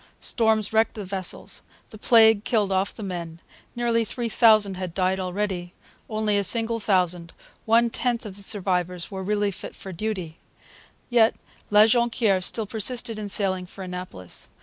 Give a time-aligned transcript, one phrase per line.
[0.19, 1.61] Storms wrecked the vessels.
[1.91, 3.39] The plague killed off the men:
[3.75, 5.75] nearly three thousand had died already.
[6.09, 7.33] Only a single thousand,
[7.67, 10.39] one tenth of the survivors, were really fit for duty.
[11.11, 11.35] Yet
[11.69, 14.49] La Jonquiere still persisted in sailing for Annapolis.